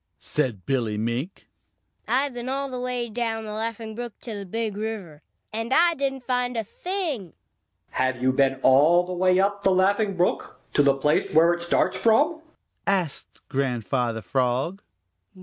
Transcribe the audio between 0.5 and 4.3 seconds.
Billy Mink. "I've been all the way down the Laughing Brook